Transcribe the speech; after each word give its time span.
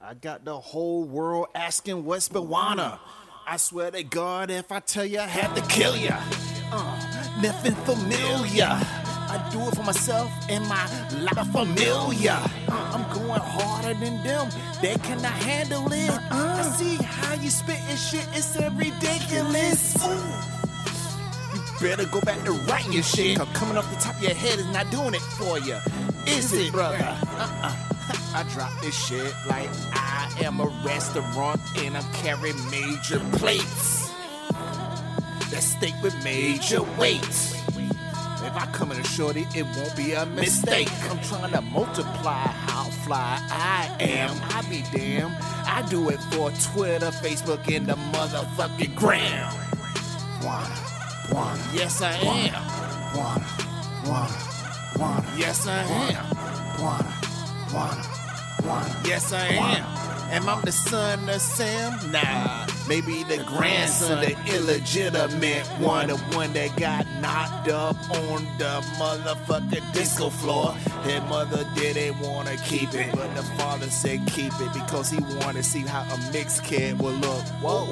I 0.00 0.14
got 0.14 0.44
the 0.44 0.56
whole 0.56 1.02
world 1.02 1.48
asking 1.56 2.04
what's 2.04 2.28
Bawana. 2.28 3.00
I 3.44 3.56
swear 3.56 3.90
to 3.90 4.04
God, 4.04 4.48
if 4.48 4.70
I 4.70 4.78
tell 4.78 5.04
you 5.04 5.18
I 5.18 5.26
had 5.26 5.56
to 5.56 5.62
kill 5.62 5.96
ya. 5.96 6.20
Uh, 6.70 7.40
nothing 7.42 7.74
familiar. 7.84 8.68
I 8.70 9.48
do 9.50 9.60
it 9.66 9.74
for 9.74 9.82
myself 9.82 10.30
and 10.48 10.64
my 10.68 10.86
lot 11.18 11.36
of 11.36 11.50
familiar. 11.50 12.38
Uh, 12.68 12.92
I'm 12.94 13.12
going 13.12 13.40
harder 13.40 13.94
than 13.98 14.22
them. 14.22 14.48
They 14.80 14.94
cannot 15.02 15.32
handle 15.32 15.92
it. 15.92 16.10
I 16.30 16.62
see 16.62 17.02
how 17.02 17.34
you 17.34 17.50
spit 17.50 17.80
and 17.88 17.98
shit. 17.98 18.24
It's 18.34 18.54
so 18.54 18.70
ridiculous. 18.70 19.96
You 21.54 21.60
better 21.80 22.06
go 22.06 22.20
back 22.20 22.44
to 22.44 22.52
writing 22.52 22.92
your 22.92 23.02
shit. 23.02 23.38
Cause 23.38 23.48
coming 23.52 23.76
off 23.76 23.90
the 23.92 24.00
top 24.00 24.14
of 24.14 24.22
your 24.22 24.34
head 24.34 24.60
is 24.60 24.66
not 24.66 24.88
doing 24.92 25.14
it 25.14 25.22
for 25.22 25.58
you. 25.58 25.76
Is 26.24 26.52
it, 26.52 26.70
brother? 26.70 26.98
Uh-uh. 27.02 27.97
Drop 28.52 28.70
this 28.80 28.94
shit 29.06 29.32
like 29.46 29.68
I 29.92 30.30
am 30.42 30.60
a 30.60 30.66
restaurant 30.84 31.60
and 31.78 31.96
I 31.96 32.02
carry 32.14 32.52
major 32.70 33.20
plates. 33.38 34.10
That 35.50 35.62
steak 35.62 35.94
with 36.02 36.14
major 36.24 36.82
weights. 36.98 37.54
If 38.40 38.54
I 38.56 38.66
come 38.72 38.92
in 38.92 38.98
a 38.98 39.04
shorty, 39.04 39.46
it 39.54 39.64
won't 39.76 39.94
be 39.96 40.12
a 40.12 40.24
mistake. 40.26 40.88
I'm 41.10 41.20
trying 41.20 41.52
to 41.52 41.60
multiply 41.60 42.46
how 42.46 42.84
fly 43.04 43.38
I 43.50 43.94
am. 44.00 44.30
I 44.54 44.62
be 44.70 44.82
damn. 44.96 45.30
I 45.66 45.86
do 45.90 46.08
it 46.08 46.18
for 46.32 46.50
Twitter, 46.72 47.10
Facebook, 47.10 47.68
and 47.74 47.86
the 47.86 47.94
motherfucking 47.94 48.94
gram. 48.94 49.52
Wanna, 50.42 50.74
wanna, 51.32 51.62
Yes, 51.74 52.00
I 52.00 52.12
am. 52.14 52.26
wanna, 53.16 53.46
wanna, 54.06 54.36
wanna, 54.98 55.32
Yes, 55.36 55.66
I 55.66 55.82
am. 55.82 56.82
wanna, 56.82 57.12
wanna, 57.74 58.02
wanna. 58.02 58.17
Yes, 59.04 59.32
I 59.32 59.46
am. 59.46 60.08
Am 60.30 60.46
I 60.46 60.60
the 60.60 60.72
son 60.72 61.26
of 61.30 61.40
Sam? 61.40 62.12
Nah, 62.12 62.66
maybe 62.86 63.22
the 63.22 63.42
grandson, 63.44 64.20
the 64.20 64.36
illegitimate 64.54 65.66
one, 65.80 66.08
the 66.08 66.18
one 66.36 66.52
that 66.52 66.76
got 66.76 67.06
knocked 67.22 67.68
up 67.68 67.96
on 68.10 68.44
the 68.58 68.84
motherfucking 68.98 69.92
disco 69.94 70.28
floor. 70.28 70.74
His 71.04 71.22
mother 71.22 71.66
didn't 71.74 72.20
wanna 72.20 72.58
keep 72.58 72.92
it, 72.92 73.10
but 73.12 73.34
the 73.34 73.42
father 73.56 73.88
said 73.88 74.26
keep 74.26 74.52
it 74.60 74.72
because 74.74 75.08
he 75.08 75.18
wanted 75.40 75.54
to 75.54 75.62
see 75.62 75.80
how 75.80 76.02
a 76.02 76.32
mixed 76.32 76.62
kid 76.62 76.98
would 76.98 77.14
look. 77.22 77.44
Whoa. 77.62 77.88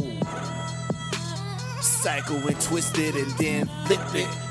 Cycle 1.81 2.37
and 2.37 2.61
twisted 2.61 3.15
and 3.17 3.31
then 3.39 3.67
flipped 3.87 4.15
it. 4.15 4.46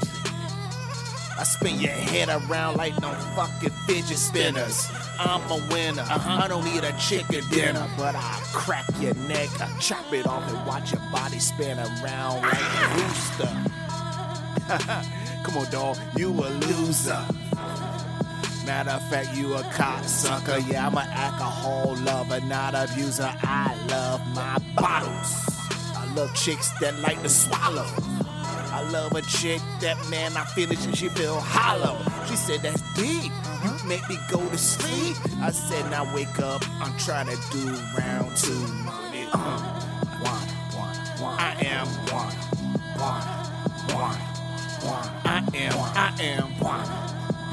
I 1.37 1.43
spin 1.43 1.79
your 1.79 1.91
head 1.91 2.29
around 2.29 2.77
like 2.77 2.99
no 3.01 3.11
fucking 3.35 3.71
fidget 3.87 4.17
spinners. 4.17 4.87
I'm 5.19 5.41
a 5.51 5.55
winner. 5.69 6.03
Uh-huh. 6.03 6.43
I 6.43 6.47
don't 6.47 6.63
need 6.63 6.83
a 6.83 6.93
chicken 6.97 7.43
dinner, 7.49 7.87
but 7.97 8.15
I 8.15 8.39
crack 8.53 8.85
your 9.01 9.13
neck, 9.15 9.49
I 9.59 9.69
chop 9.79 10.13
it 10.13 10.25
off, 10.27 10.49
and 10.49 10.65
watch 10.65 10.93
your 10.93 11.01
body 11.11 11.39
spin 11.39 11.77
around 11.77 12.41
like 12.41 12.53
a 12.53 12.87
rooster. 12.95 13.51
Come 15.43 15.57
on, 15.57 15.69
dog, 15.71 15.97
you 16.15 16.29
a 16.31 16.47
loser. 16.67 17.25
Matter 18.65 18.91
of 18.91 19.09
fact, 19.09 19.35
you 19.35 19.53
a 19.55 19.61
cocksucker. 19.61 20.67
Yeah, 20.71 20.87
I'm 20.87 20.97
an 20.97 21.07
alcohol 21.09 21.95
lover, 21.97 22.39
not 22.45 22.73
abuser. 22.73 23.31
I 23.43 23.75
love 23.89 24.25
my 24.33 24.57
bottles. 24.75 25.35
I 25.95 26.11
love 26.15 26.33
chicks 26.33 26.71
that 26.79 26.97
like 26.99 27.21
to 27.21 27.29
swallow. 27.29 27.85
I 28.75 28.81
love 28.89 29.13
a 29.13 29.21
chick 29.21 29.61
that 29.79 29.95
man 30.09 30.35
I 30.35 30.43
finish 30.43 30.85
and 30.85 30.97
she 30.97 31.07
feel 31.07 31.39
hollow. 31.39 31.97
She 32.27 32.35
said 32.35 32.61
that's 32.61 32.81
deep. 32.93 33.31
You 33.63 33.71
make 33.87 34.07
me 34.09 34.19
go 34.29 34.45
to 34.49 34.57
sleep. 34.57 35.15
I 35.41 35.51
said 35.51 35.89
now 35.89 36.13
wake 36.13 36.39
up. 36.39 36.61
I'm 36.81 36.91
trying 36.97 37.27
to 37.27 37.37
do 37.53 37.69
round 37.97 38.35
two. 38.35 38.51
Uh, 39.31 39.81
Wanna, 40.21 40.51
wanna, 40.75 41.15
wanna, 41.21 41.41
I 41.41 41.55
am 41.61 41.87
one. 42.11 42.35
wanna, 42.99 43.95
wanna, 43.95 44.25
wanna, 44.83 45.21
I 45.23 45.37
am. 45.53 45.73
I 45.95 46.13
am. 46.19 46.59
wanna, 46.59 46.97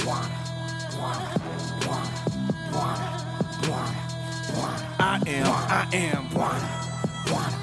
wanna, 0.05 0.39
wanna, 0.99 1.39
wanna, 1.87 2.19
wanna, 2.75 3.11
wanna, 3.71 4.59
wanna, 4.59 4.97
I 4.99 5.23
am. 5.29 5.47
I 5.47 5.89
am. 5.93 6.35
wanna, 6.35 7.33
wanna. 7.33 7.59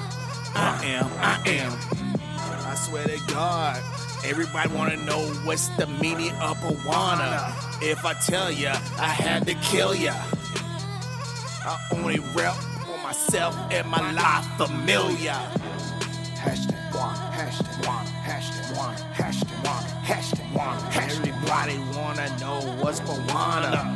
I 0.54 0.84
am. 0.86 1.10
I 1.20 1.42
am. 1.50 1.89
Swear 2.90 3.06
to 3.06 3.20
God. 3.32 3.80
Everybody 4.24 4.68
wanna 4.74 4.96
know 4.96 5.20
what's 5.44 5.68
the 5.76 5.86
meaning 5.86 6.32
of 6.42 6.56
Awana. 6.56 7.54
If 7.80 8.04
I 8.04 8.14
tell 8.14 8.50
ya, 8.50 8.72
I 8.98 9.10
had 9.14 9.46
to 9.46 9.54
kill 9.54 9.94
ya. 9.94 10.12
I 11.64 11.78
only 11.92 12.18
rep 12.34 12.52
for 12.54 12.98
myself 12.98 13.56
and 13.70 13.86
my 13.86 14.10
life 14.10 14.44
familiar. 14.56 15.38
Hashtag 16.34 16.92
one, 16.92 17.14
hashtag 17.30 17.86
one, 17.86 18.06
hashtag 18.26 18.76
one, 18.76 18.96
hashtag 19.14 19.62
one, 19.62 19.84
hashtag 20.02 20.52
one, 20.52 20.78
Everybody 20.92 21.78
wanna 21.96 22.28
know 22.40 22.58
what's 22.82 23.00
Moana. 23.02 23.94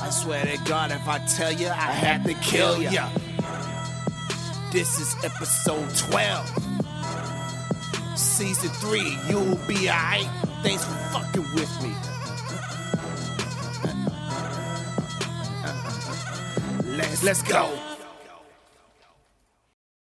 I 0.00 0.08
swear 0.10 0.44
to 0.46 0.56
God, 0.58 0.92
if 0.92 1.08
I 1.08 1.18
tell 1.26 1.50
ya, 1.50 1.72
I 1.72 1.90
had 1.90 2.22
to 2.26 2.34
kill 2.34 2.80
ya. 2.80 3.08
This 4.70 5.00
is 5.00 5.16
episode 5.24 5.92
12. 5.96 6.65
Season 8.16 8.70
3, 8.70 9.18
you'll 9.28 9.56
be 9.66 9.90
alright. 9.90 10.26
Thanks 10.62 10.84
for 10.84 10.94
fucking 11.12 11.44
with 11.54 11.82
me. 11.82 11.94
Let's, 16.96 17.22
let's 17.22 17.42
go. 17.42 17.95